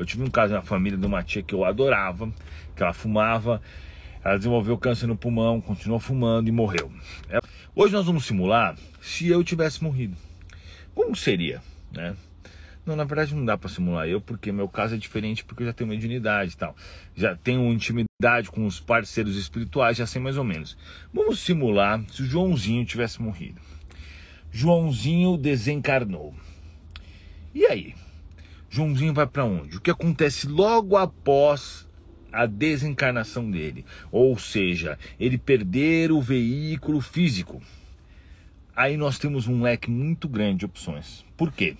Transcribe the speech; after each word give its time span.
Eu 0.00 0.06
tive 0.06 0.22
um 0.22 0.30
caso 0.30 0.54
na 0.54 0.62
família 0.62 0.96
de 0.96 1.04
uma 1.04 1.22
tia 1.22 1.42
que 1.42 1.54
eu 1.54 1.62
adorava, 1.62 2.32
que 2.74 2.82
ela 2.82 2.94
fumava, 2.94 3.60
ela 4.24 4.38
desenvolveu 4.38 4.78
câncer 4.78 5.06
no 5.06 5.14
pulmão, 5.14 5.60
continuou 5.60 6.00
fumando 6.00 6.48
e 6.48 6.50
morreu. 6.50 6.90
Hoje 7.76 7.92
nós 7.92 8.06
vamos 8.06 8.24
simular 8.24 8.78
se 9.02 9.28
eu 9.28 9.44
tivesse 9.44 9.84
morrido. 9.84 10.16
Como 10.94 11.14
seria, 11.14 11.60
né? 11.92 12.16
Não, 12.86 12.96
na 12.96 13.04
verdade 13.04 13.34
não 13.34 13.44
dá 13.44 13.58
para 13.58 13.68
simular 13.68 14.08
eu, 14.08 14.22
porque 14.22 14.50
meu 14.50 14.70
caso 14.70 14.94
é 14.94 14.98
diferente, 14.98 15.44
porque 15.44 15.64
eu 15.64 15.66
já 15.66 15.74
tenho 15.74 15.90
mediunidade 15.90 16.54
e 16.54 16.56
tal. 16.56 16.74
Já 17.14 17.36
tenho 17.36 17.70
intimidade 17.70 18.50
com 18.50 18.64
os 18.64 18.80
parceiros 18.80 19.36
espirituais, 19.36 19.98
já 19.98 20.06
sei 20.06 20.18
mais 20.18 20.38
ou 20.38 20.44
menos. 20.44 20.78
Vamos 21.12 21.40
simular 21.40 22.02
se 22.10 22.22
o 22.22 22.24
Joãozinho 22.24 22.86
tivesse 22.86 23.20
morrido. 23.20 23.60
Joãozinho 24.50 25.36
desencarnou. 25.36 26.34
E 27.54 27.66
aí? 27.66 27.94
Joãozinho 28.72 29.12
vai 29.12 29.26
para 29.26 29.44
onde? 29.44 29.76
O 29.76 29.80
que 29.80 29.90
acontece 29.90 30.46
logo 30.46 30.96
após 30.96 31.88
a 32.32 32.46
desencarnação 32.46 33.50
dele? 33.50 33.84
Ou 34.12 34.38
seja, 34.38 34.96
ele 35.18 35.36
perder 35.36 36.12
o 36.12 36.20
veículo 36.20 37.00
físico. 37.00 37.60
Aí 38.76 38.96
nós 38.96 39.18
temos 39.18 39.48
um 39.48 39.60
leque 39.60 39.90
muito 39.90 40.28
grande 40.28 40.60
de 40.60 40.66
opções. 40.66 41.24
Por 41.36 41.50
quê? 41.50 41.76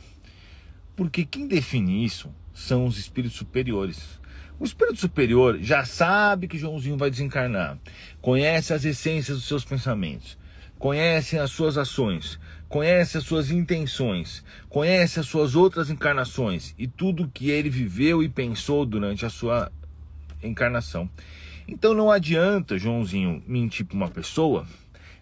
Porque 0.96 1.24
quem 1.24 1.46
define 1.46 2.04
isso 2.04 2.28
são 2.52 2.86
os 2.86 2.98
espíritos 2.98 3.38
superiores. 3.38 4.20
O 4.58 4.64
espírito 4.64 4.98
superior 4.98 5.58
já 5.62 5.84
sabe 5.84 6.48
que 6.48 6.58
Joãozinho 6.58 6.98
vai 6.98 7.08
desencarnar, 7.08 7.78
conhece 8.20 8.74
as 8.74 8.84
essências 8.84 9.38
dos 9.38 9.46
seus 9.46 9.64
pensamentos, 9.64 10.36
conhece 10.80 11.38
as 11.38 11.50
suas 11.50 11.76
ações, 11.76 12.40
conhece 12.66 13.18
as 13.18 13.24
suas 13.24 13.50
intenções, 13.50 14.42
conhece 14.66 15.20
as 15.20 15.26
suas 15.26 15.54
outras 15.54 15.90
encarnações 15.90 16.74
e 16.78 16.88
tudo 16.88 17.30
que 17.32 17.50
ele 17.50 17.68
viveu 17.68 18.22
e 18.22 18.30
pensou 18.30 18.86
durante 18.86 19.26
a 19.26 19.30
sua 19.30 19.70
encarnação. 20.42 21.08
Então 21.68 21.92
não 21.92 22.10
adianta 22.10 22.78
Joãozinho 22.78 23.42
mentir 23.46 23.84
para 23.84 23.94
uma 23.94 24.08
pessoa 24.08 24.66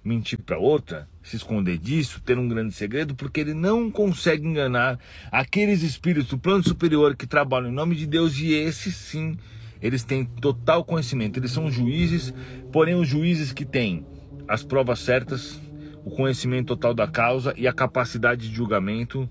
mentir 0.05 0.39
para 0.39 0.57
outra, 0.57 1.09
se 1.23 1.37
esconder 1.37 1.77
disso, 1.77 2.23
ter 2.25 2.39
um 2.39 2.49
grande 2.49 2.73
segredo, 2.73 3.15
porque 3.15 3.41
ele 3.41 3.53
não 3.53 3.91
consegue 3.91 4.47
enganar 4.47 4.99
aqueles 5.31 5.83
espíritos 5.83 6.31
do 6.31 6.39
plano 6.39 6.63
superior 6.63 7.15
que 7.15 7.27
trabalham 7.27 7.69
em 7.69 7.75
nome 7.75 7.95
de 7.95 8.07
Deus 8.07 8.39
e 8.39 8.55
esses 8.55 8.95
sim, 8.95 9.37
eles 9.83 10.05
têm 10.05 10.25
total 10.25 10.83
conhecimento. 10.85 11.39
Eles 11.39 11.51
são 11.51 11.71
juízes, 11.71 12.33
porém 12.73 12.95
os 12.95 13.07
juízes 13.07 13.53
que 13.53 13.67
têm 13.67 14.07
as 14.49 14.63
provas 14.63 15.01
certas, 15.01 15.61
o 16.05 16.11
conhecimento 16.11 16.69
total 16.69 16.95
da 16.95 17.07
causa 17.07 17.53
e 17.57 17.69
a 17.69 17.73
capacidade 17.73 18.49
de 18.49 18.55
julgamento 18.55 19.29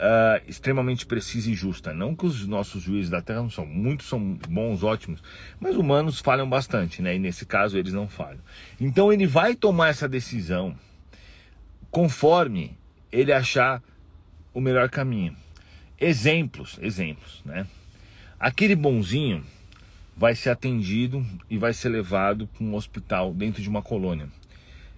uh, 0.00 0.42
extremamente 0.46 1.06
precisa 1.06 1.50
e 1.50 1.54
justa. 1.54 1.94
Não 1.94 2.14
que 2.14 2.26
os 2.26 2.46
nossos 2.46 2.82
juízes 2.82 3.10
da 3.10 3.22
Terra 3.22 3.42
não 3.42 3.50
são, 3.50 3.64
muitos 3.64 4.06
são 4.06 4.38
bons, 4.48 4.82
ótimos, 4.82 5.22
mas 5.58 5.76
humanos 5.76 6.20
falham 6.20 6.48
bastante, 6.48 7.00
né? 7.00 7.16
E 7.16 7.18
nesse 7.18 7.46
caso 7.46 7.78
eles 7.78 7.92
não 7.92 8.08
falham. 8.08 8.40
Então 8.80 9.12
ele 9.12 9.26
vai 9.26 9.54
tomar 9.54 9.88
essa 9.88 10.08
decisão 10.08 10.76
conforme 11.90 12.76
ele 13.10 13.32
achar 13.32 13.82
o 14.52 14.60
melhor 14.60 14.88
caminho. 14.88 15.36
Exemplos, 15.98 16.78
exemplos, 16.80 17.42
né? 17.44 17.66
Aquele 18.38 18.74
bonzinho 18.74 19.44
vai 20.16 20.34
ser 20.34 20.50
atendido 20.50 21.24
e 21.48 21.58
vai 21.58 21.72
ser 21.72 21.88
levado 21.88 22.46
para 22.46 22.64
um 22.64 22.74
hospital 22.74 23.32
dentro 23.32 23.62
de 23.62 23.68
uma 23.68 23.82
colônia. 23.82 24.28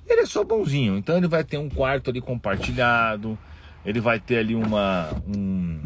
Ele 0.06 0.22
é 0.22 0.26
só 0.26 0.44
bonzinho, 0.44 0.96
então 0.96 1.16
ele 1.16 1.28
vai 1.28 1.44
ter 1.44 1.58
um 1.58 1.68
quarto 1.68 2.10
ali 2.10 2.20
compartilhado, 2.20 3.38
ele 3.84 4.00
vai 4.00 4.18
ter 4.18 4.38
ali 4.38 4.54
uma. 4.54 5.10
Um, 5.26 5.80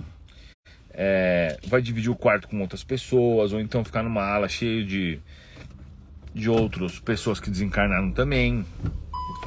é, 0.91 1.59
vai 1.67 1.83
dividir 1.83 2.11
o 2.11 2.17
quarto 2.17 2.48
com 2.48 2.61
outras 2.61 2.83
pessoas, 2.83 3.53
ou 3.53 3.61
então 3.61 3.84
ficar 3.84 4.03
numa 4.03 4.22
ala 4.22 4.48
cheia 4.48 4.84
de, 4.84 5.20
de 6.34 6.48
outras 6.48 6.98
pessoas 6.98 7.39
que 7.39 7.50
desencarnaram 7.50 8.11
também. 8.11 8.64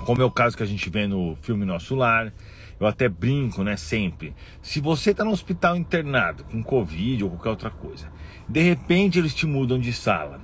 Como 0.06 0.22
é 0.22 0.26
o 0.26 0.32
caso 0.32 0.56
que 0.56 0.64
a 0.64 0.68
gente 0.68 0.90
vê 0.90 1.08
no 1.08 1.36
filme 1.42 1.66
Nosso 1.66 1.96
Lar. 1.96 2.32
Eu 2.80 2.88
até 2.88 3.10
brinco, 3.10 3.62
né? 3.62 3.76
Sempre. 3.76 4.34
Se 4.62 4.80
você 4.80 5.12
está 5.12 5.26
no 5.26 5.32
hospital 5.32 5.76
internado 5.76 6.46
com 6.46 6.64
Covid 6.64 7.26
ou 7.26 7.32
qualquer 7.32 7.50
outra 7.50 7.70
coisa, 7.70 8.08
de 8.48 8.62
repente 8.62 9.20
eles 9.20 9.36
te 9.36 9.46
mudam 9.46 9.78
de 9.78 9.92
sala 9.92 10.40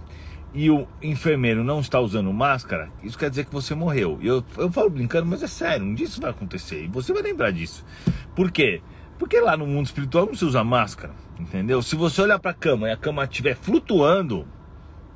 e 0.56 0.72
o 0.72 0.88
enfermeiro 1.02 1.66
não 1.66 1.82
está 1.82 2.00
usando 2.00 2.32
máscara, 2.32 2.90
isso 3.04 3.18
quer 3.18 3.30
dizer 3.30 3.44
que 3.46 3.52
você 3.52 3.76
morreu. 3.76 4.18
Eu, 4.22 4.42
eu 4.58 4.72
falo 4.72 4.90
brincando, 4.90 5.26
mas 5.26 5.44
é 5.44 5.48
sério, 5.48 5.86
um 5.86 5.94
dia 5.94 6.06
isso 6.06 6.22
vai 6.22 6.32
acontecer. 6.32 6.86
E 6.86 6.88
você 6.88 7.12
vai 7.12 7.22
lembrar 7.22 7.52
disso. 7.52 7.86
Por 8.34 8.50
quê? 8.50 8.82
Porque 9.20 9.38
lá 9.42 9.58
no 9.58 9.68
mundo 9.68 9.86
espiritual 9.86 10.26
não 10.26 10.34
se 10.34 10.46
usa 10.46 10.64
máscara, 10.64 11.14
entendeu? 11.38 11.82
Se 11.82 11.98
você 11.98 12.22
olhar 12.22 12.40
para 12.40 12.52
a 12.52 12.54
cama 12.54 12.88
e 12.88 12.92
a 12.94 12.98
cama 12.98 13.26
estiver 13.26 13.56
flutuando, 13.56 14.48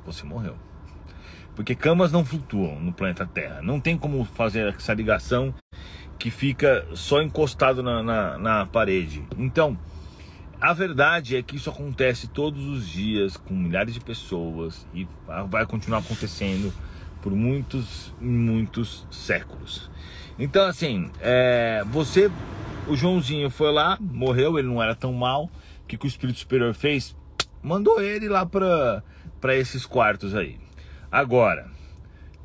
você 0.04 0.24
morreu. 0.24 0.56
Porque 1.56 1.74
camas 1.74 2.12
não 2.12 2.24
flutuam 2.24 2.78
no 2.78 2.92
planeta 2.92 3.26
Terra. 3.26 3.60
Não 3.62 3.80
tem 3.80 3.96
como 3.96 4.24
fazer 4.24 4.74
essa 4.74 4.92
ligação 4.92 5.54
que 6.18 6.30
fica 6.30 6.86
só 6.92 7.22
encostado 7.22 7.82
na, 7.82 8.02
na, 8.02 8.38
na 8.38 8.66
parede. 8.66 9.24
Então, 9.38 9.76
a 10.60 10.72
verdade 10.72 11.36
é 11.36 11.42
que 11.42 11.56
isso 11.56 11.70
acontece 11.70 12.28
todos 12.28 12.66
os 12.66 12.86
dias 12.86 13.36
com 13.36 13.54
milhares 13.54 13.94
de 13.94 14.00
pessoas 14.00 14.86
e 14.94 15.08
vai 15.48 15.64
continuar 15.64 16.00
acontecendo 16.00 16.72
por 17.22 17.32
muitos, 17.32 18.14
muitos 18.20 19.06
séculos. 19.10 19.90
Então, 20.38 20.66
assim, 20.66 21.10
é, 21.20 21.82
você, 21.86 22.30
o 22.86 22.96
Joãozinho 22.96 23.48
foi 23.50 23.72
lá, 23.72 23.96
morreu, 24.00 24.58
ele 24.58 24.68
não 24.68 24.82
era 24.82 24.94
tão 24.94 25.12
mal. 25.12 25.44
O 25.82 25.86
que, 25.86 25.96
que 25.96 26.06
o 26.06 26.08
Espírito 26.08 26.38
Superior 26.38 26.74
fez? 26.74 27.16
Mandou 27.62 28.00
ele 28.00 28.28
lá 28.28 28.44
para 28.44 29.56
esses 29.56 29.84
quartos 29.86 30.34
aí. 30.34 30.58
Agora, 31.10 31.68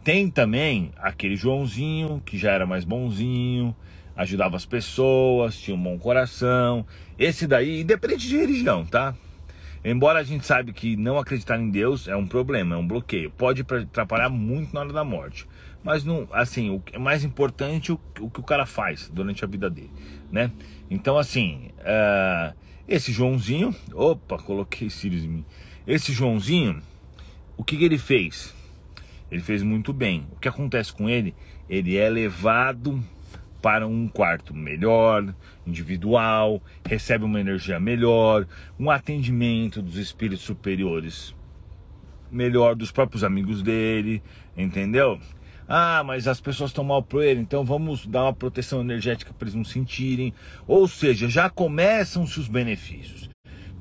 tem 0.04 0.30
também 0.30 0.92
aquele 0.98 1.36
Joãozinho 1.36 2.22
que 2.26 2.38
já 2.38 2.52
era 2.52 2.66
mais 2.66 2.84
bonzinho, 2.84 3.76
ajudava 4.16 4.56
as 4.56 4.66
pessoas, 4.66 5.58
tinha 5.58 5.76
um 5.76 5.82
bom 5.82 5.98
coração. 5.98 6.86
Esse 7.18 7.48
daí, 7.48 7.82
independente 7.82 8.28
de 8.28 8.38
religião, 8.38 8.86
tá? 8.86 9.16
Embora 9.84 10.20
a 10.20 10.24
gente 10.24 10.46
saiba 10.46 10.72
que 10.72 10.96
não 10.96 11.20
acreditar 11.20 11.60
em 11.60 11.70
Deus 11.70 12.08
é 12.08 12.16
um 12.16 12.26
problema, 12.26 12.74
é 12.74 12.78
um 12.78 12.88
bloqueio, 12.88 13.30
pode 13.30 13.62
atrapalhar 13.62 14.30
muito 14.30 14.74
na 14.74 14.80
hora 14.80 14.92
da 14.92 15.04
morte. 15.04 15.48
Mas 15.84 16.04
não, 16.04 16.28
assim, 16.32 16.72
o 16.72 16.82
é 16.92 16.98
mais 16.98 17.24
importante 17.24 17.92
o, 17.92 18.00
o 18.20 18.30
que 18.30 18.40
o 18.40 18.44
cara 18.44 18.66
faz 18.66 19.08
durante 19.14 19.46
a 19.46 19.48
vida 19.48 19.70
dele, 19.70 19.92
né? 20.32 20.52
Então, 20.90 21.20
assim, 21.20 21.70
uh, 21.82 22.56
esse 22.88 23.12
Joãozinho, 23.12 23.76
opa, 23.94 24.40
coloquei 24.40 24.90
Sirius 24.90 25.24
em 25.24 25.28
mim. 25.28 25.46
Esse 25.86 26.12
Joãozinho, 26.12 26.82
o 27.56 27.64
que, 27.64 27.78
que 27.78 27.86
ele 27.86 28.00
fez? 28.00 28.56
Ele 29.30 29.42
fez 29.42 29.62
muito 29.62 29.94
bem. 29.94 30.26
O 30.32 30.40
que 30.40 30.48
acontece 30.48 30.92
com 30.92 31.08
ele? 31.08 31.36
Ele 31.70 31.96
é 31.96 32.10
levado 32.10 33.04
para 33.66 33.88
um 33.88 34.08
quarto 34.08 34.54
melhor, 34.54 35.34
individual, 35.66 36.62
recebe 36.88 37.26
uma 37.26 37.40
energia 37.40 37.80
melhor, 37.80 38.46
um 38.80 38.92
atendimento 38.92 39.82
dos 39.82 39.98
espíritos 39.98 40.46
superiores 40.46 41.34
melhor 42.30 42.76
dos 42.76 42.92
próprios 42.92 43.24
amigos 43.24 43.64
dele, 43.64 44.22
entendeu? 44.56 45.20
Ah, 45.68 46.04
mas 46.06 46.28
as 46.28 46.40
pessoas 46.40 46.70
estão 46.70 46.84
mal 46.84 47.02
por 47.02 47.24
ele, 47.24 47.40
então 47.40 47.66
vamos 47.66 48.06
dar 48.06 48.26
uma 48.26 48.34
proteção 48.34 48.82
energética 48.82 49.34
para 49.34 49.46
eles 49.46 49.56
não 49.56 49.66
sentirem. 49.66 50.32
Ou 50.68 50.88
seja, 50.88 51.28
já 51.28 51.50
começam-se 51.50 52.40
os 52.40 52.48
benefícios. 52.48 53.35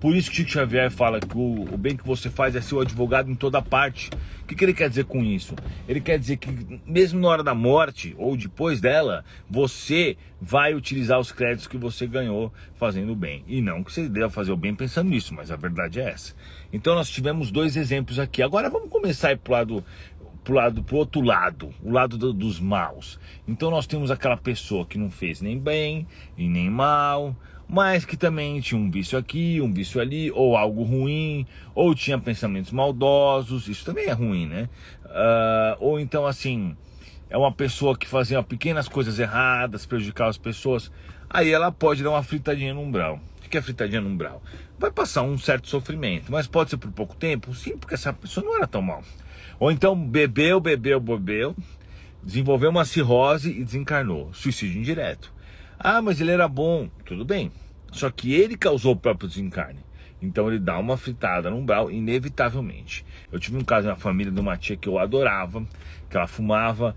Por 0.05 0.15
isso 0.15 0.29
que 0.29 0.37
Chico 0.37 0.51
Xavier 0.51 0.91
fala 0.91 1.19
que 1.19 1.35
o, 1.35 1.63
o 1.63 1.79
bem 1.79 1.97
que 1.97 2.07
você 2.07 2.29
faz 2.29 2.55
é 2.55 2.61
ser 2.61 2.75
o 2.75 2.81
advogado 2.83 3.31
em 3.31 3.35
toda 3.35 3.63
parte. 3.63 4.11
O 4.43 4.47
que, 4.47 4.55
que 4.55 4.63
ele 4.63 4.75
quer 4.75 4.91
dizer 4.91 5.07
com 5.07 5.25
isso? 5.25 5.55
Ele 5.89 5.99
quer 5.99 6.19
dizer 6.19 6.37
que 6.37 6.79
mesmo 6.85 7.19
na 7.19 7.29
hora 7.29 7.43
da 7.43 7.55
morte 7.55 8.15
ou 8.19 8.37
depois 8.37 8.83
dela, 8.83 9.25
você 9.49 10.19
vai 10.39 10.75
utilizar 10.75 11.19
os 11.19 11.33
créditos 11.33 11.67
que 11.67 11.79
você 11.79 12.07
ganhou 12.07 12.53
fazendo 12.75 13.13
o 13.13 13.17
bem. 13.17 13.45
E 13.49 13.63
não 13.63 13.83
que 13.83 13.91
você 13.91 14.07
deva 14.07 14.29
fazer 14.29 14.53
o 14.53 14.59
bem 14.59 14.75
pensando 14.75 15.09
nisso, 15.09 15.33
mas 15.33 15.51
a 15.51 15.57
verdade 15.57 15.99
é 15.99 16.11
essa. 16.11 16.35
Então 16.71 16.95
nós 16.95 17.09
tivemos 17.09 17.51
dois 17.51 17.75
exemplos 17.75 18.19
aqui. 18.19 18.43
Agora 18.43 18.69
vamos 18.69 18.91
começar 18.91 19.29
a 19.29 19.33
ir 19.33 19.39
pro 19.39 19.55
lado 19.55 19.83
pro 20.45 20.53
lado 20.53 20.83
pro 20.83 20.97
outro 20.97 21.23
lado, 21.23 21.73
o 21.83 21.91
lado 21.91 22.19
do, 22.19 22.31
dos 22.31 22.61
maus. 22.61 23.19
Então 23.49 23.71
nós 23.71 23.87
temos 23.87 24.11
aquela 24.11 24.37
pessoa 24.37 24.85
que 24.85 24.99
não 24.99 25.11
fez 25.11 25.41
nem 25.41 25.59
bem 25.59 26.07
e 26.37 26.47
nem 26.47 26.69
mal, 26.69 27.35
mas 27.75 28.05
que 28.05 28.17
também 28.17 28.61
tinha 28.61 28.81
um 28.81 28.89
vício 28.89 29.19
aqui, 29.19 29.61
um 29.61 29.73
vício 29.73 30.01
ali, 30.01 30.31
ou 30.31 30.57
algo 30.57 30.85
ruim, 30.85 31.45
ou 31.75 31.93
tinha 31.93 32.17
pensamentos 32.17 32.71
maldosos, 32.71 33.67
isso 33.67 33.85
também 33.85 34.07
é 34.07 34.13
ruim, 34.13 34.47
né? 34.47 34.69
Uh, 35.07 35.77
ou 35.81 35.99
então, 35.99 36.25
assim, 36.25 36.77
é 37.29 37.37
uma 37.37 37.51
pessoa 37.51 37.99
que 37.99 38.07
fazia 38.07 38.41
pequenas 38.45 38.87
coisas 38.87 39.19
erradas, 39.19 39.85
prejudicava 39.87 40.31
as 40.31 40.39
pessoas, 40.39 40.89
aí 41.29 41.51
ela 41.51 41.73
pode 41.73 42.05
dar 42.05 42.11
uma 42.11 42.23
fritadinha 42.23 42.73
no 42.73 42.81
umbral. 42.81 43.19
O 43.45 43.49
que 43.49 43.59
é 43.59 43.61
fritadinha 43.61 44.01
no 44.01 44.09
umbral? 44.09 44.41
Vai 44.79 44.93
passar 44.93 45.23
um 45.23 45.37
certo 45.37 45.69
sofrimento, 45.69 46.31
mas 46.31 46.47
pode 46.47 46.71
ser 46.71 46.77
por 46.77 46.93
pouco 46.93 47.17
tempo? 47.17 47.53
Sim, 47.57 47.77
porque 47.77 47.95
essa 47.95 48.13
pessoa 48.13 48.47
não 48.47 48.55
era 48.55 48.69
tão 48.69 48.83
mal. 48.83 49.03
Ou 49.59 49.73
então 49.73 49.97
bebeu, 49.97 50.61
bebeu, 50.61 51.01
bebeu, 51.01 51.57
desenvolveu 52.23 52.71
uma 52.71 52.85
cirrose 52.85 53.51
e 53.51 53.65
desencarnou. 53.65 54.33
Suicídio 54.33 54.79
indireto. 54.79 55.35
Ah, 55.77 56.01
mas 56.01 56.21
ele 56.21 56.31
era 56.31 56.47
bom. 56.47 56.89
Tudo 57.05 57.25
bem. 57.25 57.51
Só 57.95 58.11
que 58.11 58.35
ele 58.35 58.57
causou 58.57 58.93
o 58.93 58.97
próprio 58.97 59.29
desencarne. 59.29 59.79
Então 60.21 60.49
ele 60.49 60.59
dá 60.59 60.77
uma 60.81 60.97
fritada 60.97 61.49
no 61.49 61.59
umbral, 61.59 61.93
inevitavelmente. 61.93 63.07
Eu 63.31 63.39
tive 63.39 63.57
um 63.57 63.63
caso 63.63 63.87
na 63.87 63.95
família 63.95 64.33
de 64.33 64.41
uma 64.41 64.57
tia 64.57 64.77
que 64.77 64.89
eu 64.89 64.99
adorava, 64.99 65.65
que 66.11 66.17
ela 66.17 66.27
fumava, 66.27 66.97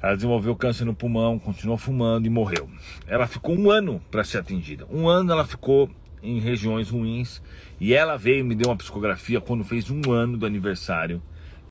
ela 0.00 0.14
desenvolveu 0.14 0.54
câncer 0.54 0.84
no 0.84 0.94
pulmão, 0.94 1.40
continuou 1.40 1.76
fumando 1.76 2.26
e 2.26 2.30
morreu. 2.30 2.70
Ela 3.08 3.26
ficou 3.26 3.58
um 3.58 3.68
ano 3.68 4.00
para 4.12 4.22
ser 4.22 4.38
atendida. 4.38 4.86
Um 4.88 5.08
ano 5.08 5.32
ela 5.32 5.44
ficou 5.44 5.90
em 6.22 6.38
regiões 6.38 6.88
ruins 6.88 7.42
e 7.80 7.92
ela 7.92 8.16
veio 8.16 8.40
e 8.40 8.44
me 8.44 8.54
deu 8.54 8.70
uma 8.70 8.76
psicografia 8.76 9.40
quando 9.40 9.64
fez 9.64 9.90
um 9.90 10.12
ano 10.12 10.36
do 10.36 10.46
aniversário 10.46 11.20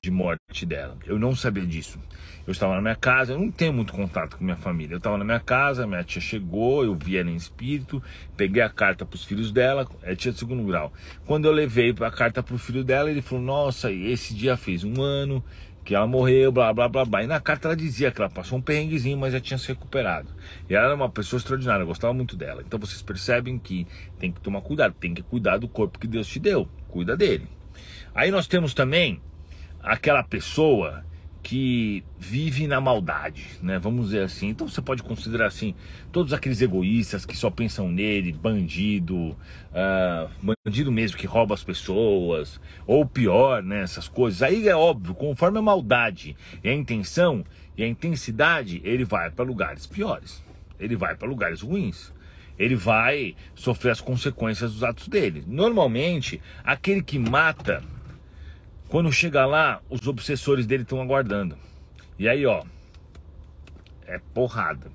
de 0.02 0.10
morte 0.10 0.64
dela. 0.64 0.96
Eu 1.06 1.18
não 1.18 1.34
sabia 1.34 1.66
disso. 1.66 1.98
Eu 2.46 2.52
estava 2.52 2.74
na 2.74 2.80
minha 2.80 2.94
casa, 2.94 3.32
eu 3.32 3.38
não 3.38 3.50
tenho 3.50 3.72
muito 3.72 3.92
contato 3.92 4.36
com 4.36 4.44
minha 4.44 4.56
família. 4.56 4.94
Eu 4.94 4.98
estava 4.98 5.18
na 5.18 5.24
minha 5.24 5.40
casa, 5.40 5.86
minha 5.86 6.02
tia 6.02 6.20
chegou, 6.20 6.84
eu 6.84 6.94
vi 6.94 7.18
ela 7.18 7.30
em 7.30 7.36
espírito, 7.36 8.02
peguei 8.36 8.62
a 8.62 8.70
carta 8.70 9.04
para 9.04 9.16
os 9.16 9.24
filhos 9.24 9.52
dela, 9.52 9.86
é 10.02 10.14
tia 10.14 10.32
de 10.32 10.38
segundo 10.38 10.64
grau. 10.64 10.92
Quando 11.26 11.44
eu 11.44 11.52
levei 11.52 11.94
a 12.00 12.10
carta 12.10 12.42
para 12.42 12.54
o 12.54 12.58
filho 12.58 12.82
dela, 12.82 13.10
ele 13.10 13.20
falou: 13.20 13.44
Nossa, 13.44 13.92
esse 13.92 14.34
dia 14.34 14.56
fez 14.56 14.82
um 14.82 15.02
ano 15.02 15.44
que 15.84 15.94
ela 15.94 16.06
morreu, 16.06 16.52
blá 16.52 16.72
blá 16.72 16.88
blá 16.88 17.04
blá. 17.04 17.22
E 17.22 17.26
na 17.26 17.40
carta 17.40 17.68
ela 17.68 17.76
dizia 17.76 18.10
que 18.10 18.20
ela 18.20 18.30
passou 18.30 18.58
um 18.58 18.62
perrenguezinho, 18.62 19.16
mas 19.16 19.32
já 19.32 19.40
tinha 19.40 19.58
se 19.58 19.68
recuperado. 19.68 20.28
E 20.68 20.74
ela 20.74 20.86
era 20.86 20.94
uma 20.94 21.08
pessoa 21.08 21.38
extraordinária, 21.38 21.82
eu 21.82 21.86
gostava 21.86 22.12
muito 22.14 22.36
dela. 22.36 22.62
Então 22.66 22.78
vocês 22.78 23.02
percebem 23.02 23.58
que 23.58 23.86
tem 24.18 24.30
que 24.30 24.40
tomar 24.40 24.60
cuidado, 24.60 24.94
tem 24.94 25.12
que 25.12 25.22
cuidar 25.22 25.58
do 25.58 25.68
corpo 25.68 25.98
que 25.98 26.06
Deus 26.06 26.26
te 26.26 26.38
deu, 26.38 26.68
cuida 26.88 27.16
dele. 27.16 27.46
Aí 28.14 28.30
nós 28.30 28.46
temos 28.46 28.74
também 28.74 29.20
aquela 29.88 30.22
pessoa 30.22 31.04
que 31.42 32.04
vive 32.18 32.66
na 32.66 32.78
maldade, 32.78 33.46
né? 33.62 33.78
Vamos 33.78 34.06
dizer 34.06 34.22
assim. 34.22 34.48
Então 34.48 34.68
você 34.68 34.82
pode 34.82 35.02
considerar 35.02 35.46
assim 35.46 35.74
todos 36.12 36.34
aqueles 36.34 36.60
egoístas 36.60 37.24
que 37.24 37.34
só 37.34 37.50
pensam 37.50 37.88
nele, 37.88 38.32
bandido, 38.32 39.16
uh, 39.16 40.52
bandido 40.64 40.92
mesmo 40.92 41.16
que 41.16 41.26
rouba 41.26 41.54
as 41.54 41.64
pessoas, 41.64 42.60
ou 42.86 43.06
pior, 43.06 43.62
né? 43.62 43.80
Essas 43.80 44.08
coisas. 44.08 44.42
Aí 44.42 44.68
é 44.68 44.76
óbvio, 44.76 45.14
conforme 45.14 45.58
a 45.58 45.62
maldade 45.62 46.36
e 46.62 46.68
a 46.68 46.74
intenção 46.74 47.42
e 47.76 47.82
a 47.82 47.88
intensidade, 47.88 48.82
ele 48.84 49.04
vai 49.04 49.30
para 49.30 49.44
lugares 49.44 49.86
piores. 49.86 50.44
Ele 50.78 50.96
vai 50.96 51.14
para 51.14 51.26
lugares 51.26 51.62
ruins. 51.62 52.12
Ele 52.58 52.74
vai 52.74 53.34
sofrer 53.54 53.92
as 53.92 54.00
consequências 54.02 54.72
dos 54.74 54.84
atos 54.84 55.08
dele. 55.08 55.44
Normalmente, 55.46 56.42
aquele 56.62 57.02
que 57.02 57.18
mata 57.18 57.82
quando 58.88 59.12
chega 59.12 59.44
lá, 59.44 59.82
os 59.90 60.06
obsessores 60.06 60.66
dele 60.66 60.82
estão 60.82 61.00
aguardando. 61.00 61.58
E 62.18 62.26
aí, 62.26 62.46
ó, 62.46 62.64
é 64.06 64.18
porrada. 64.32 64.90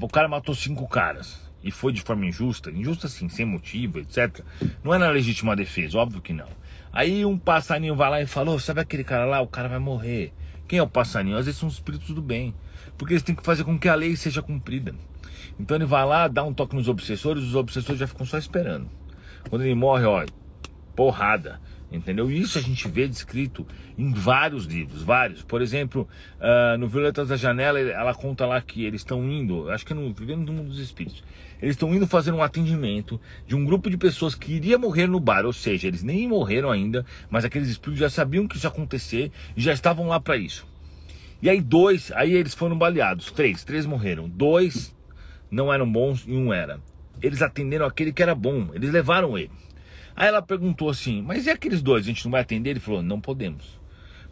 O 0.00 0.08
cara 0.08 0.26
matou 0.26 0.54
cinco 0.54 0.88
caras 0.88 1.40
e 1.62 1.70
foi 1.70 1.92
de 1.92 2.00
forma 2.00 2.24
injusta, 2.24 2.70
injusta 2.70 3.06
assim, 3.06 3.28
sem 3.28 3.44
motivo, 3.44 3.98
etc. 3.98 4.40
Não 4.82 4.94
é 4.94 4.98
na 4.98 5.10
legítima 5.10 5.54
defesa, 5.54 5.98
óbvio 5.98 6.22
que 6.22 6.32
não. 6.32 6.48
Aí 6.90 7.24
um 7.24 7.38
passarinho 7.38 7.94
vai 7.94 8.10
lá 8.10 8.22
e 8.22 8.26
falou: 8.26 8.58
sabe 8.58 8.80
aquele 8.80 9.04
cara 9.04 9.26
lá? 9.26 9.40
O 9.42 9.46
cara 9.46 9.68
vai 9.68 9.78
morrer. 9.78 10.32
Quem 10.66 10.78
é 10.78 10.82
o 10.82 10.88
passarinho? 10.88 11.36
Às 11.36 11.44
vezes 11.44 11.60
são 11.60 11.68
os 11.68 11.74
espíritos 11.74 12.14
do 12.14 12.22
bem, 12.22 12.54
porque 12.96 13.12
eles 13.12 13.22
têm 13.22 13.34
que 13.34 13.44
fazer 13.44 13.64
com 13.64 13.78
que 13.78 13.88
a 13.88 13.94
lei 13.94 14.16
seja 14.16 14.40
cumprida. 14.40 14.94
Então 15.60 15.76
ele 15.76 15.84
vai 15.84 16.04
lá, 16.06 16.28
dá 16.28 16.42
um 16.42 16.54
toque 16.54 16.74
nos 16.74 16.88
obsessores, 16.88 17.44
os 17.44 17.54
obsessores 17.54 18.00
já 18.00 18.06
ficam 18.06 18.24
só 18.24 18.38
esperando. 18.38 18.88
Quando 19.50 19.62
ele 19.62 19.74
morre, 19.74 20.04
ó, 20.04 20.24
porrada 20.96 21.60
entendeu? 21.94 22.30
Isso 22.30 22.58
a 22.58 22.60
gente 22.60 22.86
vê 22.88 23.06
descrito 23.06 23.66
em 23.96 24.12
vários 24.12 24.64
livros, 24.64 25.02
vários. 25.02 25.42
Por 25.42 25.62
exemplo, 25.62 26.08
uh, 26.38 26.76
no 26.78 26.88
Violetas 26.88 27.28
da 27.28 27.36
Janela, 27.36 27.78
ela 27.78 28.14
conta 28.14 28.46
lá 28.46 28.60
que 28.60 28.84
eles 28.84 29.00
estão 29.00 29.24
indo, 29.30 29.70
acho 29.70 29.86
que 29.86 29.92
é 29.92 29.96
no 29.96 30.12
Vivendo 30.12 30.46
no 30.46 30.52
Mundo 30.52 30.68
dos 30.68 30.78
Espíritos, 30.78 31.22
eles 31.62 31.74
estão 31.74 31.94
indo 31.94 32.06
fazer 32.06 32.32
um 32.32 32.42
atendimento 32.42 33.20
de 33.46 33.54
um 33.54 33.64
grupo 33.64 33.88
de 33.88 33.96
pessoas 33.96 34.34
que 34.34 34.52
iria 34.52 34.76
morrer 34.76 35.06
no 35.06 35.20
bar, 35.20 35.46
ou 35.46 35.52
seja, 35.52 35.86
eles 35.86 36.02
nem 36.02 36.28
morreram 36.28 36.70
ainda, 36.70 37.06
mas 37.30 37.44
aqueles 37.44 37.68
espíritos 37.68 38.00
já 38.00 38.10
sabiam 38.10 38.46
que 38.46 38.56
isso 38.56 38.66
ia 38.66 38.70
acontecer 38.70 39.30
e 39.56 39.62
já 39.62 39.72
estavam 39.72 40.08
lá 40.08 40.20
para 40.20 40.36
isso. 40.36 40.66
E 41.40 41.48
aí 41.48 41.60
dois, 41.60 42.10
aí 42.12 42.32
eles 42.34 42.54
foram 42.54 42.76
baleados, 42.76 43.30
três, 43.30 43.64
três 43.64 43.86
morreram, 43.86 44.28
dois 44.28 44.94
não 45.50 45.72
eram 45.72 45.90
bons 45.90 46.24
e 46.26 46.32
um 46.32 46.52
era. 46.52 46.80
Eles 47.22 47.40
atenderam 47.40 47.86
aquele 47.86 48.12
que 48.12 48.22
era 48.22 48.34
bom, 48.34 48.68
eles 48.74 48.90
levaram 48.90 49.38
ele. 49.38 49.50
Aí 50.16 50.28
ela 50.28 50.42
perguntou 50.42 50.88
assim: 50.88 51.22
Mas 51.22 51.46
e 51.46 51.50
aqueles 51.50 51.82
dois? 51.82 52.04
A 52.04 52.08
gente 52.08 52.24
não 52.24 52.32
vai 52.32 52.40
atender? 52.40 52.70
Ele 52.70 52.80
falou: 52.80 53.02
Não 53.02 53.20
podemos. 53.20 53.80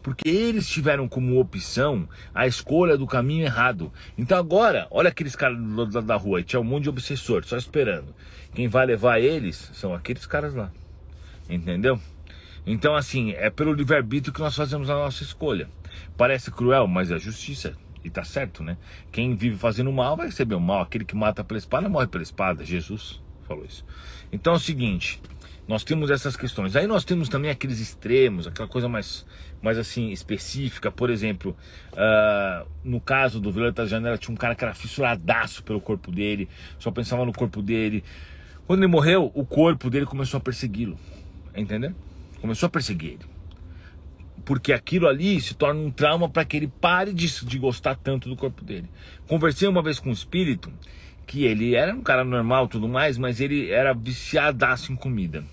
Porque 0.02 0.29
eles 0.29 0.69
tiveram 0.69 1.08
como 1.08 1.38
opção 1.38 2.08
a 2.34 2.46
escolha 2.46 2.99
do 2.99 3.06
caminho 3.06 3.44
errado. 3.44 3.93
Então 4.19 4.37
agora, 4.37 4.88
olha 4.90 5.08
aqueles 5.08 5.37
caras 5.37 5.56
do 5.56 5.76
lado 5.76 6.02
da 6.02 6.17
rua, 6.17 6.43
tinha 6.43 6.58
um 6.58 6.64
monte 6.64 6.84
de 6.84 6.88
obsessor 6.88 7.44
só 7.44 7.56
esperando. 7.56 8.14
Quem 8.52 8.67
vai 8.67 8.84
levar 8.84 9.20
eles 9.20 9.70
são 9.75 9.94
aqueles 9.94 10.26
caras 10.26 10.55
lá. 10.55 10.73
Entendeu? 11.49 12.00
Então, 12.67 12.94
assim, 12.94 13.32
é 13.32 13.50
pelo 13.50 13.73
livre-arbítrio 13.73 14.32
que 14.32 14.40
nós 14.40 14.55
fazemos 14.55 14.88
a 14.88 14.94
nossa 14.94 15.23
escolha. 15.23 15.69
Parece 16.17 16.50
cruel, 16.50 16.87
mas 16.87 17.11
é 17.11 17.19
justiça. 17.19 17.76
E 18.05 18.11
tá 18.11 18.25
certo, 18.25 18.62
né? 18.62 18.76
Quem 19.11 19.37
vive 19.37 19.56
fazendo 19.56 19.93
mal 19.93 20.17
vai 20.17 20.26
receber 20.26 20.55
o 20.55 20.61
mal. 20.61 20.81
Aquele 20.81 21.05
que 21.05 21.14
mata 21.14 21.44
pela 21.44 21.58
espada 21.58 21.88
morre 21.88 22.06
pela 22.06 22.23
espada. 22.23 22.64
Jesus 22.64 23.20
falou 23.46 23.64
isso. 23.64 23.84
Então 24.32 24.55
é 24.55 24.56
o 24.56 24.61
seguinte: 24.61 25.20
nós 25.67 25.85
temos 25.85 26.11
essas 26.11 26.37
questões. 26.37 26.75
Aí 26.75 26.87
nós 26.87 27.05
temos 27.05 27.29
também 27.29 27.50
aqueles 27.50 27.81
extremos, 27.81 28.47
aquela 28.47 28.69
coisa 28.69 28.88
mais, 28.88 29.25
mais 29.62 29.79
assim, 29.79 30.11
específica. 30.11 30.91
Por 30.91 31.09
exemplo, 31.09 31.56
uh, 31.93 32.69
no 32.85 33.00
caso 33.00 33.41
do 33.41 33.50
Violeta 33.53 33.87
Janela, 33.87 34.19
tinha 34.19 34.35
um 34.35 34.37
cara 34.37 34.55
que 34.55 34.64
era 34.64 34.75
fissuradaço 34.75 35.62
pelo 35.62 35.81
corpo 35.81 36.11
dele, 36.11 36.49
só 36.79 36.91
pensava 36.91 37.25
no 37.25 37.32
corpo 37.32 37.62
dele. 37.62 38.03
Quando 38.67 38.81
ele 38.81 38.88
morreu, 38.88 39.31
o 39.35 39.44
corpo 39.44 39.88
dele 39.88 40.06
começou 40.06 40.38
a 40.38 40.41
persegui-lo. 40.41 40.99
Entendeu? 41.55 41.94
Começou 42.41 42.67
a 42.67 42.70
perseguir 42.70 43.12
ele. 43.12 43.32
Porque 44.44 44.73
aquilo 44.73 45.06
ali 45.06 45.41
se 45.41 45.55
torna 45.55 45.81
um 45.81 45.91
trauma 45.91 46.29
para 46.29 46.44
que 46.44 46.56
ele 46.56 46.67
pare 46.67 47.12
de, 47.12 47.44
de 47.44 47.58
gostar 47.58 47.94
tanto 47.94 48.29
do 48.29 48.35
corpo 48.35 48.65
dele. 48.65 48.91
Conversei 49.29 49.69
uma 49.69 49.82
vez 49.82 50.00
com 50.00 50.08
um 50.08 50.12
espírito 50.12 50.73
que 51.26 51.44
ele 51.44 51.74
era 51.74 51.94
um 51.94 52.02
cara 52.02 52.24
normal 52.24 52.69
tudo 52.69 52.88
mais, 52.88 53.19
mas 53.19 53.40
ele 53.40 53.70
era 53.70 53.92
viciadaço 53.92 54.92
em 54.92 54.96
comida. 54.96 55.44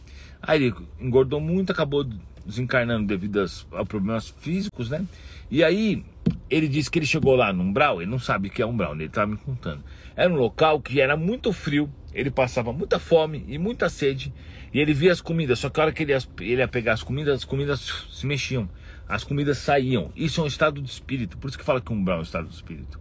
Aí 0.41 0.63
ele 0.63 0.75
engordou 0.99 1.39
muito, 1.39 1.71
acabou 1.71 2.05
desencarnando 2.45 3.05
devido 3.05 3.45
a 3.71 3.85
problemas 3.85 4.29
físicos, 4.29 4.89
né? 4.89 5.05
E 5.51 5.63
aí 5.63 6.03
ele 6.49 6.67
disse 6.67 6.89
que 6.89 6.99
ele 6.99 7.05
chegou 7.05 7.35
lá 7.35 7.51
no 7.53 7.63
umbral, 7.63 8.01
ele 8.01 8.09
não 8.09 8.19
sabe 8.19 8.47
o 8.47 8.51
que 8.51 8.61
é 8.61 8.65
umbral, 8.65 8.93
né? 8.93 9.03
ele 9.03 9.09
estava 9.09 9.31
me 9.31 9.37
contando. 9.37 9.83
Era 10.15 10.31
um 10.31 10.37
local 10.37 10.79
que 10.81 10.99
era 10.99 11.15
muito 11.15 11.51
frio, 11.53 11.89
ele 12.13 12.29
passava 12.29 12.73
muita 12.73 12.99
fome 12.99 13.45
e 13.47 13.57
muita 13.57 13.89
sede, 13.89 14.33
e 14.73 14.79
ele 14.79 14.93
via 14.93 15.11
as 15.11 15.21
comidas, 15.21 15.59
só 15.59 15.69
que 15.69 15.79
a 15.79 15.83
hora 15.83 15.91
que 15.91 16.03
ele 16.03 16.11
ia, 16.11 16.19
ele 16.41 16.61
ia 16.61 16.67
pegar 16.67 16.93
as 16.93 17.03
comidas, 17.03 17.35
as 17.35 17.45
comidas 17.45 18.05
se 18.11 18.25
mexiam, 18.25 18.69
as 19.07 19.23
comidas 19.23 19.57
saíam. 19.57 20.11
Isso 20.15 20.41
é 20.41 20.43
um 20.43 20.47
estado 20.47 20.81
de 20.81 20.89
espírito, 20.89 21.37
por 21.37 21.47
isso 21.49 21.57
que 21.57 21.63
fala 21.63 21.81
que 21.81 21.91
umbral 21.91 22.17
é 22.17 22.19
um 22.19 22.23
estado 22.23 22.47
de 22.47 22.53
espírito. 22.53 22.99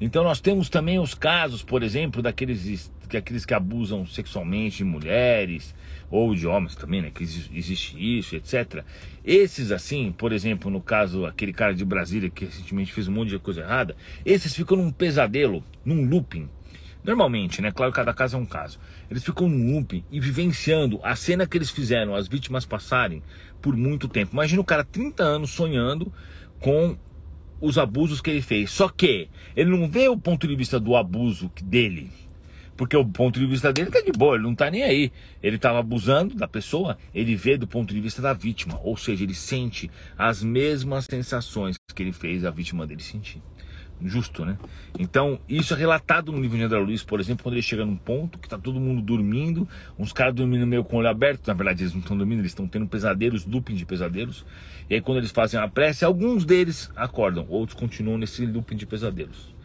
Então 0.00 0.22
nós 0.22 0.40
temos 0.40 0.68
também 0.68 0.98
os 0.98 1.14
casos, 1.14 1.62
por 1.62 1.82
exemplo, 1.82 2.20
daqueles 2.20 2.90
que 3.08 3.16
aqueles 3.16 3.46
que 3.46 3.54
abusam 3.54 4.04
sexualmente 4.04 4.78
de 4.78 4.84
mulheres 4.84 5.74
ou 6.10 6.34
de 6.34 6.46
homens 6.46 6.74
também, 6.74 7.00
né, 7.00 7.10
que 7.10 7.22
existe 7.22 7.96
isso, 7.96 8.36
etc. 8.36 8.84
Esses 9.24 9.70
assim, 9.70 10.12
por 10.12 10.32
exemplo, 10.32 10.70
no 10.70 10.80
caso 10.80 11.24
aquele 11.24 11.52
cara 11.52 11.74
de 11.74 11.84
Brasília 11.84 12.28
que 12.28 12.44
recentemente 12.44 12.92
fez 12.92 13.08
um 13.08 13.12
monte 13.12 13.30
de 13.30 13.38
coisa 13.38 13.60
errada, 13.60 13.96
esses 14.24 14.54
ficam 14.54 14.76
num 14.76 14.90
pesadelo, 14.90 15.64
num 15.84 16.04
looping. 16.08 16.48
Normalmente, 17.02 17.62
né? 17.62 17.70
Claro, 17.70 17.92
cada 17.92 18.12
caso 18.12 18.36
é 18.36 18.40
um 18.40 18.44
caso. 18.44 18.80
Eles 19.08 19.22
ficam 19.22 19.48
num 19.48 19.76
looping 19.76 20.04
e 20.10 20.18
vivenciando 20.18 20.98
a 21.04 21.14
cena 21.14 21.46
que 21.46 21.56
eles 21.56 21.70
fizeram 21.70 22.16
as 22.16 22.26
vítimas 22.26 22.66
passarem 22.66 23.22
por 23.62 23.76
muito 23.76 24.08
tempo. 24.08 24.32
Imagina 24.32 24.60
o 24.60 24.64
cara 24.64 24.82
30 24.82 25.22
anos 25.22 25.50
sonhando 25.50 26.12
com 26.58 26.98
os 27.60 27.78
abusos 27.78 28.20
que 28.20 28.30
ele 28.30 28.42
fez. 28.42 28.70
Só 28.70 28.88
que 28.88 29.28
ele 29.54 29.70
não 29.70 29.88
vê 29.88 30.08
o 30.08 30.16
ponto 30.16 30.46
de 30.46 30.54
vista 30.54 30.78
do 30.78 30.96
abuso 30.96 31.50
dele. 31.62 32.10
Porque 32.76 32.96
o 32.96 33.04
ponto 33.04 33.40
de 33.40 33.46
vista 33.46 33.72
dele 33.72 33.90
tá 33.90 34.02
de 34.02 34.12
boa, 34.12 34.34
ele 34.34 34.44
não 34.44 34.54
tá 34.54 34.70
nem 34.70 34.82
aí. 34.82 35.10
Ele 35.42 35.56
estava 35.56 35.78
abusando 35.78 36.34
da 36.34 36.46
pessoa, 36.46 36.98
ele 37.14 37.34
vê 37.34 37.56
do 37.56 37.66
ponto 37.66 37.94
de 37.94 38.00
vista 38.00 38.20
da 38.20 38.34
vítima. 38.34 38.78
Ou 38.82 38.96
seja, 38.96 39.24
ele 39.24 39.34
sente 39.34 39.90
as 40.16 40.42
mesmas 40.42 41.06
sensações 41.06 41.76
que 41.94 42.02
ele 42.02 42.12
fez 42.12 42.44
a 42.44 42.50
vítima 42.50 42.86
dele 42.86 43.02
sentir 43.02 43.40
justo, 44.04 44.44
né? 44.44 44.58
Então, 44.98 45.38
isso 45.48 45.74
é 45.74 45.76
relatado 45.76 46.32
no 46.32 46.40
livro 46.40 46.56
de 46.56 46.64
André 46.64 46.78
Luiz, 46.78 47.02
por 47.02 47.20
exemplo, 47.20 47.42
quando 47.42 47.54
ele 47.54 47.62
chega 47.62 47.84
num 47.84 47.96
ponto 47.96 48.38
que 48.38 48.48
tá 48.48 48.58
todo 48.58 48.78
mundo 48.78 49.00
dormindo, 49.02 49.68
uns 49.98 50.12
caras 50.12 50.34
dormindo 50.34 50.66
meio 50.66 50.84
com 50.84 50.96
o 50.96 50.98
olho 50.98 51.08
aberto, 51.08 51.46
na 51.46 51.54
verdade 51.54 51.82
eles 51.82 51.92
não 51.92 52.00
estão 52.00 52.16
dormindo, 52.16 52.40
eles 52.40 52.52
estão 52.52 52.66
tendo 52.66 52.86
pesadelos, 52.86 53.46
looping 53.46 53.74
de 53.74 53.86
pesadelos. 53.86 54.44
E 54.88 54.94
aí 54.94 55.00
quando 55.00 55.18
eles 55.18 55.30
fazem 55.30 55.58
a 55.58 55.68
prece, 55.68 56.04
alguns 56.04 56.44
deles 56.44 56.90
acordam, 56.94 57.46
outros 57.48 57.78
continuam 57.78 58.18
nesse 58.18 58.44
looping 58.46 58.76
de 58.76 58.86
pesadelos. 58.86 59.55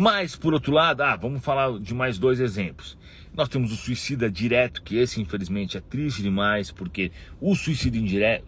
Mas, 0.00 0.36
por 0.36 0.54
outro 0.54 0.70
lado, 0.70 1.02
ah, 1.02 1.16
vamos 1.16 1.44
falar 1.44 1.76
de 1.80 1.92
mais 1.92 2.20
dois 2.20 2.38
exemplos. 2.38 2.96
Nós 3.34 3.48
temos 3.48 3.72
o 3.72 3.76
suicida 3.76 4.30
direto, 4.30 4.80
que 4.80 4.96
esse 4.96 5.20
infelizmente 5.20 5.76
é 5.76 5.80
triste 5.80 6.22
demais, 6.22 6.70
porque 6.70 7.10
o 7.40 7.56
suicídio 7.56 8.00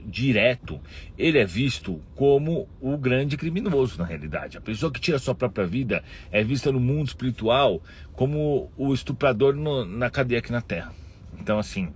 direto, 0.07 0.81
ele 1.19 1.39
é 1.41 1.45
visto 1.45 2.01
como 2.15 2.69
o 2.81 2.97
grande 2.97 3.37
criminoso 3.37 3.99
na 3.99 4.05
realidade. 4.05 4.59
A 4.59 4.61
pessoa 4.61 4.93
que 4.93 5.01
tira 5.01 5.19
sua 5.19 5.35
própria 5.35 5.67
vida 5.67 6.05
é 6.31 6.45
vista 6.45 6.71
no 6.71 6.79
mundo 6.79 7.09
espiritual 7.09 7.83
como 8.13 8.71
o 8.77 8.95
estuprador 8.95 9.53
no, 9.57 9.85
na 9.85 10.09
cadeia 10.09 10.39
aqui 10.39 10.53
na 10.53 10.63
Terra. 10.63 10.95
Então 11.37 11.59
assim, 11.59 11.93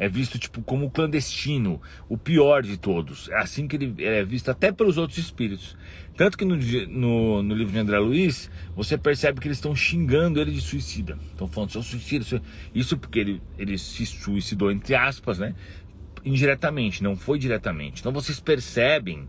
é 0.00 0.08
visto 0.08 0.38
tipo 0.38 0.62
como 0.62 0.90
clandestino, 0.90 1.78
o 2.08 2.16
pior 2.16 2.62
de 2.62 2.78
todos. 2.78 3.28
É 3.28 3.36
assim 3.36 3.68
que 3.68 3.76
ele 3.76 3.94
é 4.02 4.24
visto 4.24 4.50
até 4.50 4.72
pelos 4.72 4.96
outros 4.96 5.18
espíritos. 5.18 5.76
Tanto 6.16 6.38
que 6.38 6.44
no, 6.46 6.56
no, 6.56 7.42
no 7.42 7.54
livro 7.54 7.70
de 7.70 7.78
André 7.78 7.98
Luiz, 7.98 8.50
você 8.74 8.96
percebe 8.96 9.38
que 9.38 9.46
eles 9.46 9.58
estão 9.58 9.76
xingando 9.76 10.40
ele 10.40 10.52
de 10.52 10.60
suicida. 10.62 11.18
Estão 11.30 11.46
falando, 11.46 11.72
seu 11.72 11.82
suicida. 11.82 12.24
Seu... 12.24 12.40
Isso 12.74 12.96
porque 12.96 13.18
ele, 13.18 13.42
ele 13.58 13.76
se 13.76 14.06
suicidou, 14.06 14.72
entre 14.72 14.94
aspas, 14.94 15.38
né? 15.38 15.54
Indiretamente, 16.24 17.02
não 17.02 17.14
foi 17.14 17.38
diretamente. 17.38 18.00
Então 18.00 18.10
vocês 18.10 18.40
percebem 18.40 19.28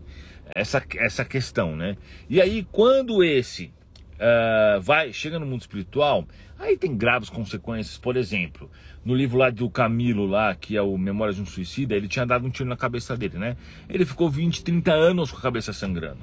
essa, 0.54 0.82
essa 0.96 1.22
questão, 1.22 1.76
né? 1.76 1.98
E 2.30 2.40
aí, 2.40 2.66
quando 2.72 3.22
esse 3.22 3.70
uh, 4.14 4.80
vai 4.80 5.12
chega 5.12 5.38
no 5.38 5.46
mundo 5.46 5.60
espiritual, 5.60 6.26
aí 6.58 6.76
tem 6.76 6.96
graves 6.96 7.28
consequências. 7.28 7.96
Por 7.96 8.16
exemplo, 8.16 8.70
no 9.04 9.14
livro 9.14 9.38
lá 9.38 9.50
do 9.50 9.68
Camilo, 9.68 10.26
lá, 10.26 10.54
que 10.54 10.76
é 10.76 10.82
o 10.82 10.96
Memórias 10.96 11.36
de 11.36 11.42
um 11.42 11.46
Suicida, 11.46 11.94
ele 11.94 12.08
tinha 12.08 12.24
dado 12.24 12.46
um 12.46 12.50
tiro 12.50 12.68
na 12.68 12.76
cabeça 12.76 13.16
dele, 13.16 13.38
né? 13.38 13.56
Ele 13.88 14.04
ficou 14.04 14.30
20, 14.30 14.62
30 14.62 14.92
anos 14.92 15.30
com 15.30 15.38
a 15.38 15.40
cabeça 15.40 15.72
sangrando. 15.72 16.20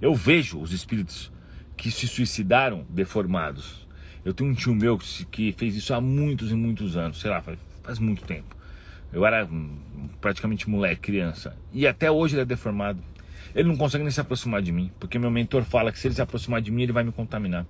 Eu 0.00 0.14
vejo 0.14 0.58
os 0.58 0.72
espíritos 0.72 1.30
que 1.76 1.90
se 1.90 2.06
suicidaram 2.06 2.84
deformados. 2.88 3.86
Eu 4.24 4.34
tenho 4.34 4.50
um 4.50 4.54
tio 4.54 4.74
meu 4.74 4.98
que 5.30 5.52
fez 5.52 5.76
isso 5.76 5.94
há 5.94 6.00
muitos 6.00 6.50
e 6.50 6.54
muitos 6.54 6.96
anos, 6.96 7.20
sei 7.20 7.30
lá, 7.30 7.40
faz, 7.40 7.58
faz 7.82 7.98
muito 7.98 8.22
tempo. 8.24 8.54
Eu 9.12 9.26
era 9.26 9.48
praticamente 10.20 10.68
moleque, 10.68 11.00
criança. 11.00 11.56
E 11.72 11.86
até 11.86 12.10
hoje 12.10 12.34
ele 12.34 12.42
é 12.42 12.44
deformado. 12.44 13.02
Ele 13.54 13.68
não 13.68 13.76
consegue 13.76 14.04
nem 14.04 14.10
se 14.10 14.20
aproximar 14.20 14.62
de 14.62 14.72
mim, 14.72 14.90
porque 14.98 15.18
meu 15.18 15.30
mentor 15.30 15.62
fala 15.64 15.90
que 15.92 15.98
se 15.98 16.08
ele 16.08 16.14
se 16.14 16.22
aproximar 16.22 16.60
de 16.60 16.70
mim, 16.70 16.82
ele 16.82 16.92
vai 16.92 17.04
me 17.04 17.12
contaminar. 17.12 17.66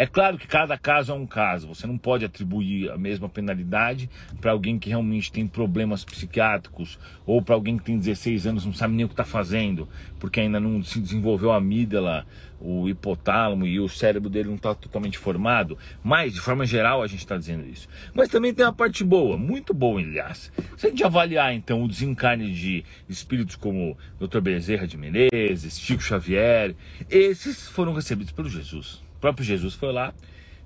É 0.00 0.06
claro 0.06 0.38
que 0.38 0.46
cada 0.46 0.78
caso 0.78 1.12
é 1.12 1.14
um 1.14 1.26
caso, 1.26 1.68
você 1.68 1.86
não 1.86 1.98
pode 1.98 2.24
atribuir 2.24 2.90
a 2.90 2.96
mesma 2.96 3.28
penalidade 3.28 4.08
para 4.40 4.52
alguém 4.52 4.78
que 4.78 4.88
realmente 4.88 5.30
tem 5.30 5.46
problemas 5.46 6.06
psiquiátricos 6.06 6.98
ou 7.26 7.42
para 7.42 7.54
alguém 7.54 7.76
que 7.76 7.84
tem 7.84 7.98
16 7.98 8.46
anos 8.46 8.64
não 8.64 8.72
sabe 8.72 8.94
nem 8.94 9.04
o 9.04 9.08
que 9.08 9.12
está 9.12 9.26
fazendo, 9.26 9.86
porque 10.18 10.40
ainda 10.40 10.58
não 10.58 10.82
se 10.82 10.98
desenvolveu 11.00 11.52
a 11.52 11.58
amígdala, 11.58 12.26
o 12.58 12.88
hipotálamo 12.88 13.66
e 13.66 13.78
o 13.78 13.90
cérebro 13.90 14.30
dele 14.30 14.48
não 14.48 14.56
está 14.56 14.74
totalmente 14.74 15.18
formado. 15.18 15.76
Mas, 16.02 16.32
de 16.32 16.40
forma 16.40 16.64
geral, 16.64 17.02
a 17.02 17.06
gente 17.06 17.20
está 17.20 17.36
dizendo 17.36 17.68
isso. 17.68 17.86
Mas 18.14 18.30
também 18.30 18.54
tem 18.54 18.64
a 18.64 18.72
parte 18.72 19.04
boa, 19.04 19.36
muito 19.36 19.74
boa, 19.74 20.00
aliás. 20.00 20.50
Se 20.78 20.86
a 20.86 20.88
gente 20.88 21.04
avaliar 21.04 21.52
então 21.52 21.84
o 21.84 21.88
desencarne 21.88 22.50
de 22.50 22.86
espíritos 23.06 23.54
como 23.54 23.98
Dr. 24.18 24.40
Bezerra 24.40 24.86
de 24.86 24.96
Menezes, 24.96 25.78
Chico 25.78 26.02
Xavier, 26.02 26.74
esses 27.10 27.68
foram 27.68 27.92
recebidos 27.92 28.32
pelo 28.32 28.48
Jesus. 28.48 29.09
O 29.20 29.26
próprio 29.28 29.44
Jesus 29.44 29.74
foi 29.74 29.92
lá, 29.92 30.14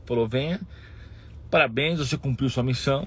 falou: 0.07 0.29
venha, 0.29 0.61
parabéns, 1.51 1.99
você 1.99 2.17
cumpriu 2.17 2.49
sua 2.49 2.63
missão. 2.63 3.05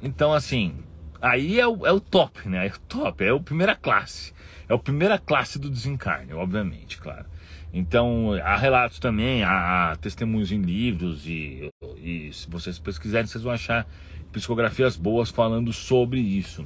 Então, 0.00 0.32
assim, 0.32 0.76
aí 1.20 1.58
é 1.58 1.66
o, 1.66 1.84
é 1.84 1.90
o 1.90 1.98
top, 1.98 2.48
né? 2.48 2.68
É 2.68 2.70
o 2.70 2.78
top, 2.78 3.24
é 3.24 3.30
a 3.30 3.40
primeira 3.40 3.74
classe. 3.74 4.32
É 4.68 4.72
a 4.72 4.78
primeira 4.78 5.18
classe 5.18 5.58
do 5.58 5.68
desencarne, 5.68 6.32
obviamente, 6.34 6.98
claro. 6.98 7.26
Então, 7.72 8.34
há 8.44 8.56
relatos 8.56 9.00
também, 9.00 9.42
há, 9.42 9.96
testemunhos 10.00 10.52
em 10.52 10.62
livros 10.62 11.26
e, 11.26 11.68
e 11.96 12.32
se 12.32 12.48
vocês 12.48 12.78
pesquisarem, 12.78 13.26
vocês 13.26 13.42
vão 13.42 13.52
achar 13.52 13.88
psicografias 14.30 14.96
boas 14.96 15.30
falando 15.30 15.72
sobre 15.72 16.20
isso. 16.20 16.64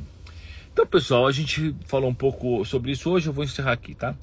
Então, 0.70 0.86
pessoal, 0.86 1.26
a 1.26 1.32
gente 1.32 1.74
falou 1.86 2.10
um 2.10 2.14
pouco 2.14 2.66
sobre 2.66 2.92
isso 2.92 3.10
hoje, 3.10 3.28
eu 3.28 3.32
vou 3.32 3.44
encerrar 3.44 3.72
aqui, 3.72 3.94
tá? 3.94 4.14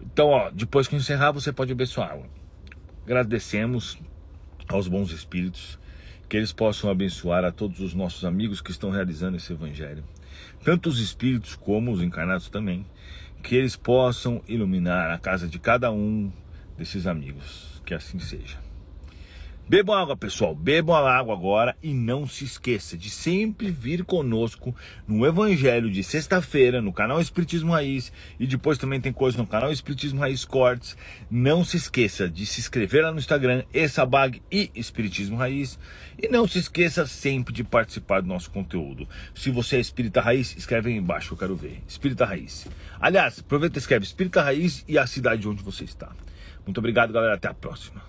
Então, 0.00 0.28
ó, 0.28 0.48
depois 0.50 0.86
que 0.86 0.94
encerrar, 0.94 1.32
você 1.32 1.52
pode 1.52 1.72
abençoar. 1.72 2.16
Agradecemos 3.06 3.96
aos 4.66 4.88
bons 4.88 5.12
espíritos 5.12 5.78
que 6.28 6.36
eles 6.36 6.52
possam 6.52 6.90
abençoar 6.90 7.44
a 7.44 7.52
todos 7.52 7.78
os 7.78 7.94
nossos 7.94 8.24
amigos 8.24 8.60
que 8.60 8.72
estão 8.72 8.90
realizando 8.90 9.36
esse 9.36 9.52
evangelho, 9.52 10.02
tanto 10.64 10.88
os 10.88 10.98
espíritos 10.98 11.54
como 11.54 11.92
os 11.92 12.02
encarnados 12.02 12.48
também, 12.48 12.84
que 13.44 13.54
eles 13.54 13.76
possam 13.76 14.42
iluminar 14.48 15.12
a 15.12 15.18
casa 15.18 15.46
de 15.46 15.56
cada 15.60 15.92
um 15.92 16.32
desses 16.76 17.06
amigos. 17.06 17.80
Que 17.86 17.94
assim 17.94 18.18
seja. 18.18 18.65
Bebam 19.68 19.96
água, 19.96 20.16
pessoal. 20.16 20.54
Bebam 20.54 20.94
a 20.94 21.12
água 21.12 21.34
agora 21.34 21.76
e 21.82 21.92
não 21.92 22.24
se 22.24 22.44
esqueça 22.44 22.96
de 22.96 23.10
sempre 23.10 23.68
vir 23.68 24.04
conosco 24.04 24.72
no 25.08 25.26
Evangelho 25.26 25.90
de 25.90 26.04
sexta-feira 26.04 26.80
no 26.80 26.92
canal 26.92 27.20
Espiritismo 27.20 27.72
Raiz 27.72 28.12
e 28.38 28.46
depois 28.46 28.78
também 28.78 29.00
tem 29.00 29.12
coisa 29.12 29.36
no 29.36 29.44
canal 29.44 29.72
Espiritismo 29.72 30.20
Raiz 30.20 30.44
Cortes. 30.44 30.96
Não 31.28 31.64
se 31.64 31.78
esqueça 31.78 32.28
de 32.28 32.46
se 32.46 32.60
inscrever 32.60 33.02
lá 33.02 33.10
no 33.10 33.18
Instagram, 33.18 33.64
Essabag 33.74 34.40
e 34.52 34.70
Espiritismo 34.72 35.36
Raiz. 35.36 35.76
E 36.16 36.28
não 36.28 36.46
se 36.46 36.60
esqueça 36.60 37.04
sempre 37.04 37.52
de 37.52 37.64
participar 37.64 38.22
do 38.22 38.28
nosso 38.28 38.52
conteúdo. 38.52 39.08
Se 39.34 39.50
você 39.50 39.78
é 39.78 39.80
Espírita 39.80 40.20
Raiz, 40.20 40.56
escreve 40.56 40.90
aí 40.90 40.96
embaixo 40.96 41.34
eu 41.34 41.38
quero 41.38 41.56
ver. 41.56 41.82
Espírita 41.88 42.24
Raiz. 42.24 42.68
Aliás, 43.00 43.40
aproveita 43.40 43.78
e 43.78 43.80
escreve 43.80 44.04
Espírita 44.04 44.42
Raiz 44.42 44.84
e 44.86 44.96
a 44.96 45.08
cidade 45.08 45.48
onde 45.48 45.64
você 45.64 45.82
está. 45.82 46.12
Muito 46.64 46.78
obrigado, 46.78 47.12
galera. 47.12 47.34
Até 47.34 47.48
a 47.48 47.54
próxima. 47.54 48.00